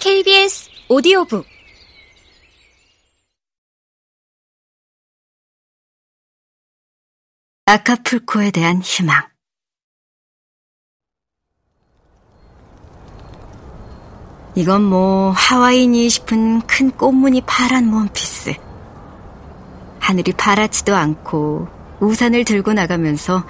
KBS 0.00 0.70
오디오북 0.88 1.44
아카풀코에 7.66 8.50
대한 8.50 8.80
희망 8.80 9.28
이건 14.54 14.84
뭐 14.84 15.32
하와이니 15.32 16.08
싶은 16.08 16.62
큰 16.62 16.90
꽃무늬 16.92 17.42
파란 17.42 17.92
원피스. 17.92 18.54
하늘이 20.00 20.32
파랗지도 20.32 20.96
않고 20.96 21.68
우산을 22.00 22.46
들고 22.46 22.72
나가면서 22.72 23.44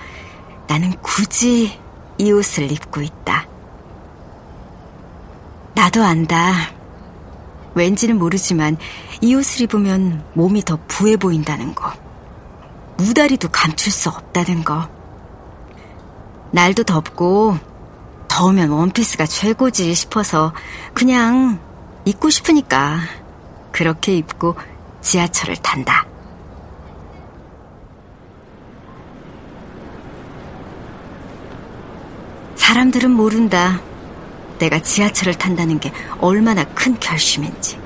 나는 0.67 0.91
굳이 1.01 1.79
이 2.19 2.33
옷을 2.33 2.73
입고 2.73 3.03
있다. 3.03 3.60
나도 5.81 6.05
안다. 6.05 6.53
왠지는 7.75 8.19
모르지만 8.19 8.77
이 9.23 9.35
옷을 9.35 9.63
입으면 9.63 10.23
몸이 10.35 10.63
더 10.63 10.79
부해 10.87 11.17
보인다는 11.17 11.75
거. 11.75 11.91
무다리도 12.99 13.49
감출 13.49 13.91
수 13.91 14.11
없다는 14.11 14.63
거. 14.63 14.91
날도 16.51 16.83
덥고 16.83 17.57
더우면 18.29 18.69
원피스가 18.69 19.25
최고지 19.25 19.95
싶어서 19.95 20.53
그냥 20.93 21.59
입고 22.05 22.29
싶으니까 22.29 22.99
그렇게 23.73 24.19
입고 24.19 24.57
지하철을 25.01 25.57
탄다. 25.57 26.05
사람들은 32.57 33.11
모른다. 33.11 33.81
내가 34.61 34.79
지하철을 34.79 35.35
탄다는 35.35 35.81
게 35.81 35.91
얼마나 36.21 36.63
큰 36.65 36.99
결심인지. 37.01 37.79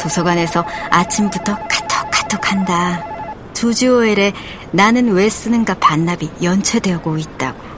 도서관에서 0.00 0.64
아침부터 0.90 1.56
카톡카톡 1.68 2.52
한다. 2.52 3.04
조지오엘에 3.52 4.32
나는 4.70 5.12
왜 5.12 5.28
쓰는가 5.28 5.74
반납이 5.74 6.30
연체되고 6.42 7.18
있다고. 7.18 7.76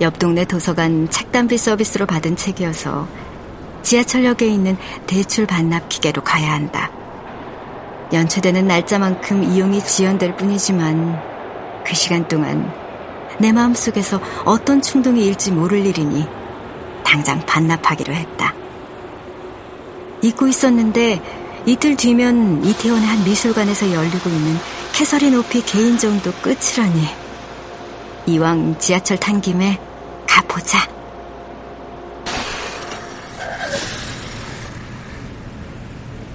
옆 0.00 0.18
동네 0.18 0.44
도서관 0.44 1.08
책단비 1.10 1.58
서비스로 1.58 2.06
받은 2.06 2.36
책이어서 2.36 3.06
지하철역에 3.82 4.46
있는 4.46 4.76
대출 5.06 5.46
반납 5.46 5.88
기계로 5.88 6.22
가야 6.22 6.52
한다. 6.52 6.90
연체되는 8.12 8.66
날짜만큼 8.66 9.44
이용이 9.44 9.84
지연될 9.84 10.36
뿐이지만 10.36 11.20
그 11.84 11.94
시간 11.94 12.26
동안 12.26 12.72
내 13.40 13.52
마음속에서 13.52 14.20
어떤 14.44 14.82
충동이 14.82 15.24
일지 15.24 15.52
모를 15.52 15.84
일이니 15.86 16.26
당장 17.04 17.40
반납하기로 17.46 18.12
했다. 18.12 18.54
잊고 20.22 20.46
있었는데 20.48 21.62
이틀 21.66 21.96
뒤면 21.96 22.64
이태원의 22.64 23.06
한 23.06 23.24
미술관에서 23.24 23.92
열리고 23.92 24.30
있는 24.30 24.56
캐서린 24.92 25.36
오피 25.36 25.62
개인정도 25.62 26.32
끝이라니. 26.42 27.08
이왕 28.26 28.78
지하철 28.78 29.18
탄 29.18 29.40
김에 29.40 29.78
가보자. 30.26 30.88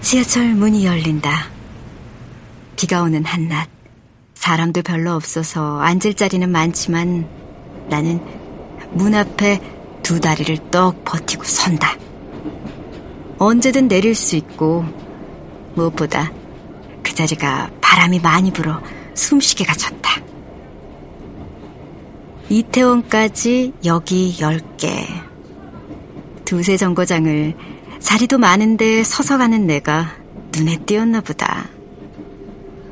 지하철 0.02 0.54
문이 0.54 0.86
열린다. 0.86 1.48
비가 2.76 3.02
오는 3.02 3.24
한낮. 3.26 3.83
사람도 4.44 4.82
별로 4.82 5.14
없어서 5.14 5.80
앉을 5.80 6.16
자리는 6.16 6.50
많지만 6.50 7.30
나는 7.90 8.20
문 8.92 9.16
앞에 9.16 9.62
두 10.04 10.20
다리를 10.20 10.70
떡 10.70 11.06
버티고 11.06 11.46
선다. 11.46 11.96
언제든 13.38 13.88
내릴 13.88 14.14
수 14.14 14.36
있고 14.36 14.84
무엇보다 15.76 16.34
그 17.04 17.16
자리가 17.16 17.72
바람이 17.80 18.20
많이 18.20 18.52
불어 18.52 18.82
숨쉬기가 19.14 19.76
좋다. 19.76 20.22
이태원까지 22.50 23.72
여기 23.86 24.36
10개. 24.38 25.06
두세 26.44 26.76
정거장을 26.76 27.56
자리도 28.00 28.40
많은데 28.40 29.06
서서 29.06 29.38
가는 29.38 29.66
내가 29.66 30.18
눈에 30.54 30.80
띄었나 30.86 31.22
보다. 31.22 31.70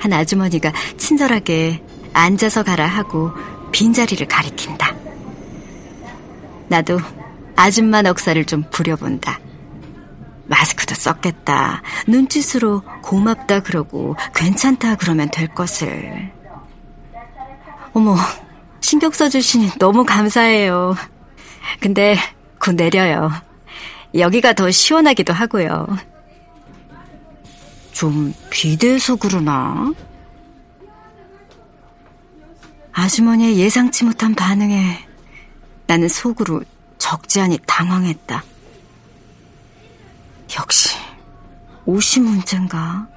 한 0.01 0.13
아주머니가 0.13 0.73
친절하게 0.97 1.84
앉아서 2.12 2.63
가라 2.63 2.88
하고 2.88 3.31
빈자리를 3.72 4.28
가리킨다. 4.28 4.95
나도 6.67 7.00
아줌마 7.56 8.01
넉살을 8.01 8.45
좀 8.45 8.63
부려본다. 8.72 9.40
마스크도 10.47 10.95
썼겠다. 10.95 11.84
눈짓으로 12.07 12.81
고맙다 13.03 13.59
그러고 13.59 14.16
괜찮다 14.34 14.95
그러면 14.95 15.29
될 15.29 15.47
것을. 15.47 16.31
어머, 17.94 18.16
신경 18.79 19.11
써주시니 19.11 19.78
너무 19.78 20.03
감사해요. 20.03 20.95
근데 21.79 22.17
곧 22.59 22.73
내려요. 22.75 23.31
여기가 24.16 24.53
더 24.53 24.72
시원하기도 24.72 25.31
하고요. 25.31 25.88
좀 28.01 28.34
비대해서 28.50 29.16
그러나? 29.16 29.94
아주머니의 32.94 33.59
예상치 33.59 34.06
못한 34.06 34.34
반응에 34.34 35.07
나는 35.85 36.07
속으로 36.07 36.63
적지 36.97 37.41
않이 37.41 37.59
당황했다. 37.67 38.44
역시 40.57 40.97
옷이 41.85 42.25
문제인가? 42.25 43.07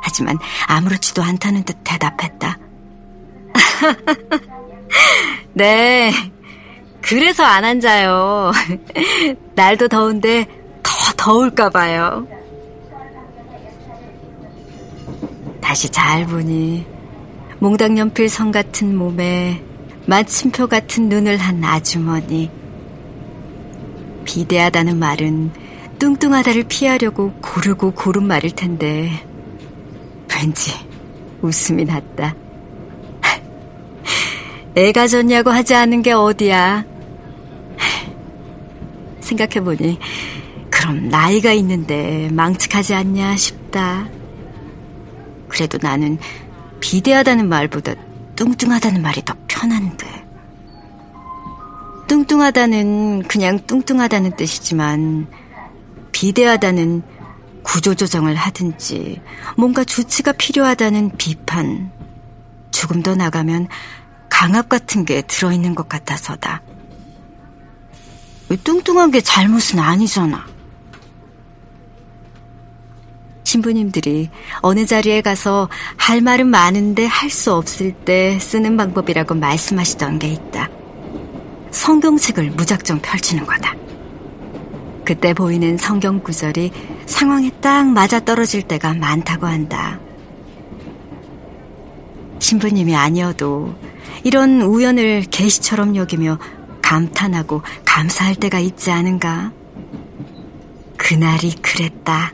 하지만 0.00 0.38
아무렇지도 0.68 1.20
않다는 1.20 1.64
듯 1.64 1.76
대답했다. 1.82 2.56
네, 5.54 6.12
그래서 7.00 7.42
안 7.42 7.64
앉아요. 7.64 8.52
날도 9.56 9.88
더운데 9.88 10.57
더 11.08 11.12
더울까 11.16 11.70
봐요. 11.70 12.26
다시 15.60 15.88
잘 15.88 16.26
보니 16.26 16.84
몽당연필 17.60 18.28
성 18.28 18.50
같은 18.50 18.96
몸에 18.96 19.62
마침표 20.06 20.66
같은 20.66 21.08
눈을 21.08 21.38
한 21.38 21.64
아주머니. 21.64 22.50
비대하다는 24.24 24.98
말은 24.98 25.50
뚱뚱하다를 25.98 26.64
피하려고 26.64 27.32
고르고 27.40 27.92
고른 27.92 28.26
말일 28.26 28.50
텐데 28.50 29.10
왠지 30.34 30.72
웃음이 31.40 31.84
났다. 31.86 32.34
애가 34.76 35.08
졌냐고 35.08 35.50
하지 35.50 35.74
않은 35.74 36.02
게 36.02 36.12
어디야. 36.12 36.84
생각해보니 39.20 39.98
그럼 40.78 41.08
나이가 41.08 41.52
있는데 41.54 42.28
망측하지 42.30 42.94
않냐 42.94 43.36
싶다. 43.36 44.06
그래도 45.48 45.76
나는 45.82 46.18
비대하다는 46.78 47.48
말보다 47.48 47.94
뚱뚱하다는 48.36 49.02
말이 49.02 49.24
더 49.24 49.34
편한데. 49.48 50.06
뚱뚱하다는 52.06 53.24
그냥 53.24 53.58
뚱뚱하다는 53.66 54.36
뜻이지만 54.36 55.26
비대하다는 56.12 57.02
구조조정을 57.64 58.36
하든지 58.36 59.20
뭔가 59.56 59.82
조치가 59.82 60.30
필요하다는 60.30 61.16
비판. 61.18 61.90
조금 62.70 63.02
더 63.02 63.16
나가면 63.16 63.66
강압 64.30 64.68
같은 64.68 65.04
게 65.04 65.22
들어있는 65.22 65.74
것 65.74 65.88
같아서다. 65.88 66.62
뚱뚱한 68.62 69.10
게 69.10 69.20
잘못은 69.20 69.80
아니잖아. 69.80 70.57
신부님들이 73.62 74.30
어느 74.60 74.86
자리에 74.86 75.20
가서 75.20 75.68
할 75.96 76.20
말은 76.20 76.46
많은데 76.46 77.06
할 77.06 77.28
수 77.28 77.52
없을 77.52 77.92
때 77.92 78.38
쓰는 78.40 78.76
방법이라고 78.76 79.34
말씀하시던 79.34 80.18
게 80.18 80.28
있다. 80.28 80.68
성경책을 81.70 82.52
무작정 82.52 83.00
펼치는 83.00 83.44
거다. 83.46 83.74
그때 85.04 85.34
보이는 85.34 85.76
성경 85.76 86.20
구절이 86.20 86.72
상황에 87.06 87.50
딱 87.60 87.86
맞아 87.86 88.20
떨어질 88.20 88.62
때가 88.62 88.94
많다고 88.94 89.46
한다. 89.46 90.00
신부님이 92.38 92.96
아니어도 92.96 93.74
이런 94.24 94.62
우연을 94.62 95.24
계시처럼 95.30 95.96
여기며 95.96 96.38
감탄하고 96.80 97.62
감사할 97.84 98.36
때가 98.36 98.58
있지 98.58 98.90
않은가? 98.90 99.52
그날이 100.96 101.54
그랬다. 101.56 102.32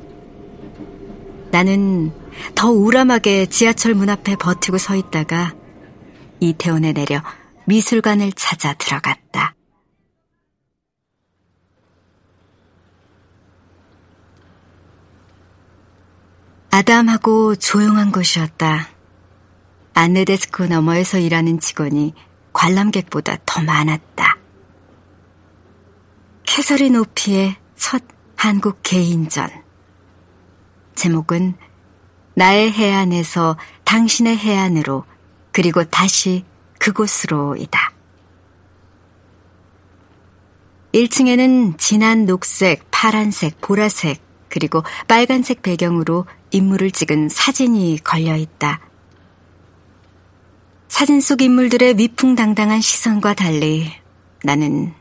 나는 1.54 2.10
더 2.56 2.68
우람하게 2.68 3.46
지하철 3.46 3.94
문 3.94 4.10
앞에 4.10 4.34
버티고 4.34 4.76
서 4.76 4.96
있다가 4.96 5.54
이태원에 6.40 6.92
내려 6.92 7.22
미술관을 7.66 8.32
찾아 8.32 8.74
들어갔다. 8.74 9.54
아담하고 16.72 17.54
조용한 17.54 18.10
곳이었다. 18.10 18.88
안내데스크 19.94 20.64
너머에서 20.64 21.18
일하는 21.18 21.60
직원이 21.60 22.14
관람객보다 22.52 23.36
더 23.46 23.62
많았다. 23.62 24.38
캐서린 26.42 26.96
오피의 26.96 27.54
첫 27.76 28.02
한국 28.34 28.80
개인전. 28.82 29.63
제목은 30.94 31.54
나의 32.34 32.72
해안에서 32.72 33.56
당신의 33.84 34.36
해안으로 34.36 35.04
그리고 35.52 35.84
다시 35.84 36.44
그곳으로이다. 36.78 37.92
1층에는 40.92 41.78
진한 41.78 42.24
녹색, 42.24 42.90
파란색, 42.90 43.60
보라색, 43.60 44.22
그리고 44.48 44.82
빨간색 45.08 45.62
배경으로 45.62 46.26
인물을 46.52 46.92
찍은 46.92 47.28
사진이 47.28 47.98
걸려 48.04 48.36
있다. 48.36 48.80
사진 50.86 51.20
속 51.20 51.42
인물들의 51.42 51.98
위풍당당한 51.98 52.80
시선과 52.80 53.34
달리 53.34 53.90
나는 54.44 54.94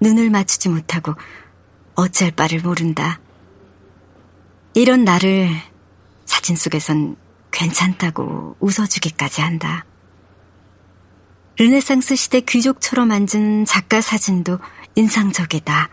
눈을 0.00 0.30
맞추지 0.30 0.68
못하고 0.68 1.14
어쩔 1.94 2.32
바를 2.32 2.60
모른다. 2.60 3.20
이런 4.76 5.04
나를 5.04 5.48
사진 6.26 6.54
속에선 6.54 7.16
괜찮다고 7.50 8.56
웃어주기까지 8.60 9.40
한다. 9.40 9.86
르네상스 11.58 12.14
시대 12.14 12.42
귀족처럼 12.42 13.10
앉은 13.10 13.64
작가 13.64 14.02
사진도 14.02 14.58
인상적이다. 14.94 15.88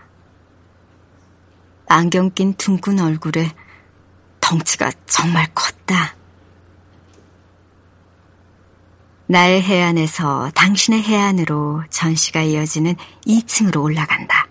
안경 1.88 2.30
낀 2.32 2.56
둥근 2.56 3.00
얼굴에 3.00 3.54
덩치가 4.42 4.92
정말 5.06 5.48
컸다. 5.56 6.18
나의 9.28 9.62
해안에서 9.62 10.52
당신의 10.56 11.04
해안으로 11.04 11.86
전시가 11.90 12.42
이어지는 12.42 12.98
2층으로 13.26 13.82
올라간다. 13.82 14.50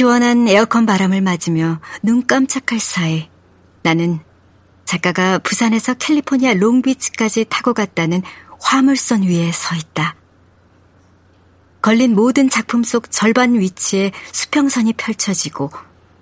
시원한 0.00 0.48
에어컨 0.48 0.86
바람을 0.86 1.20
맞으며 1.20 1.78
눈 2.02 2.26
깜짝할 2.26 2.80
사이 2.80 3.28
나는 3.82 4.18
작가가 4.86 5.36
부산에서 5.36 5.92
캘리포니아 5.92 6.54
롱비치까지 6.54 7.44
타고 7.50 7.74
갔다는 7.74 8.22
화물선 8.60 9.24
위에 9.24 9.52
서 9.52 9.74
있다. 9.74 10.16
걸린 11.82 12.14
모든 12.14 12.48
작품 12.48 12.82
속 12.82 13.10
절반 13.10 13.60
위치에 13.60 14.12
수평선이 14.32 14.94
펼쳐지고 14.94 15.70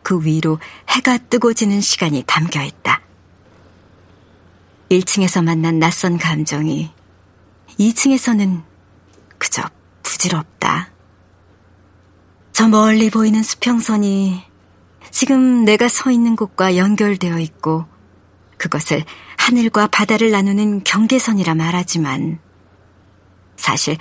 그 0.03 0.25
위로 0.25 0.59
해가 0.89 1.17
뜨고 1.17 1.53
지는 1.53 1.81
시간이 1.81 2.25
담겨 2.27 2.65
있다. 2.65 3.01
1층에서 4.91 5.45
만난 5.45 5.79
낯선 5.79 6.19
감정이 6.19 6.91
2층에서는 7.79 8.61
그저 9.39 9.63
부질없다. 10.03 10.98
저 12.59 12.67
멀리 12.67 13.09
보이는 13.09 13.41
수평선이 13.41 14.43
지금 15.13 15.65
내가 15.65 15.87
서 15.87 16.11
있는 16.11 16.35
곳과 16.35 16.77
연결되어 16.77 17.39
있고 17.39 17.87
그것을 18.57 19.05
하늘과 19.37 19.87
바다를 19.87 20.33
나누는 20.33 20.83
경계선이라 20.83 21.55
말하지만 21.55 22.41
사실 23.55 23.97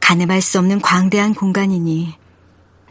가늠할 0.00 0.40
수 0.40 0.58
없는 0.58 0.80
광대한 0.80 1.34
공간이니 1.34 2.14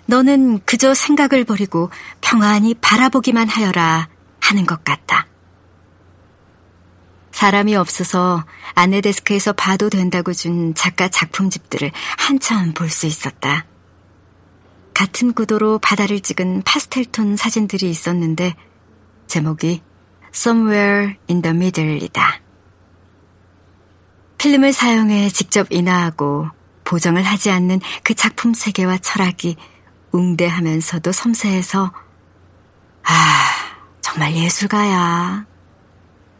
너는 0.06 0.60
그저 0.68 0.94
생각을 0.94 1.46
버리고 1.46 1.90
평안히 2.22 2.76
바라보기만 2.76 3.50
하여라 3.50 4.10
하는 4.40 4.68
것 4.68 4.84
같다. 4.84 5.26
사람이 7.32 7.76
없어서 7.76 8.46
안내 8.76 9.02
데스크에서 9.02 9.54
봐도 9.54 9.90
된다고 9.90 10.32
준 10.32 10.76
작가 10.76 11.08
작품집들을 11.08 11.92
한참 12.20 12.76
볼 12.76 12.92
수 12.92 13.08
있었다. 13.08 13.66
같은 14.98 15.34
구도로 15.34 15.78
바다를 15.78 16.22
찍은 16.22 16.64
파스텔톤 16.64 17.36
사진들이 17.36 17.88
있었는데 17.88 18.56
제목이 19.28 19.84
Somewhere 20.34 21.14
in 21.30 21.44
the 21.44 21.56
Middle이다. 21.56 22.42
필름을 24.40 24.74
사용해 24.74 25.30
직접 25.30 25.68
인화하고 25.70 26.48
보정을 26.84 27.22
하지 27.22 27.52
않는 27.52 27.80
그 28.02 28.16
작품 28.16 28.56
세계와 28.56 28.98
철학이 28.98 29.56
웅대하면서도 30.14 31.12
섬세해서 31.12 31.94
아 33.04 33.14
정말 34.02 34.34
예술가야. 34.34 35.46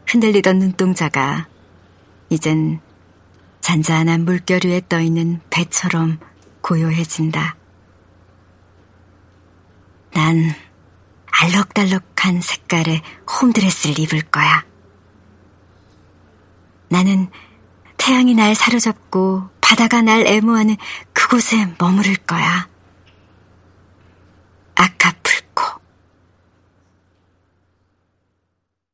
흔들리던 0.08 0.58
눈동자가 0.58 1.48
이젠 2.32 2.82
잔잔한 3.62 4.26
물결 4.26 4.62
위에 4.66 4.82
떠있는 4.90 5.42
배처럼 5.52 6.18
고요해진다. 6.62 7.57
난 10.14 10.54
알록달록한 11.32 12.42
색깔의 12.42 13.02
홈드레스를 13.30 14.00
입을 14.00 14.22
거야. 14.24 14.66
나는 16.90 17.30
태양이 17.98 18.34
날 18.34 18.56
사로잡고 18.56 19.50
바다가 19.62 20.02
날 20.02 20.26
애무하는 20.26 20.78
그곳에 21.14 21.74
머무를 21.78 22.16
거야. 22.16 22.68